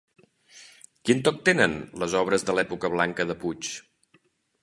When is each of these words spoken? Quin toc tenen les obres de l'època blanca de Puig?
Quin 1.09 1.19
toc 1.27 1.37
tenen 1.49 1.75
les 2.03 2.17
obres 2.23 2.47
de 2.47 2.57
l'època 2.59 2.91
blanca 2.97 3.27
de 3.33 3.35
Puig? 3.43 3.71